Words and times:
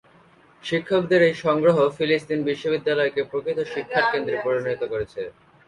শিক্ষকদের 0.63 1.21
এই 1.27 1.35
সংগ্রহ 1.45 1.77
ফিলিস্তিন 1.97 2.39
বিশ্ববিদ্যালয়কে 2.49 3.21
প্রকৃত 3.31 3.59
শিক্ষার 3.73 4.05
কেন্দ্রে 4.11 4.37
পরিণত 4.45 4.81
করেছে। 4.91 5.21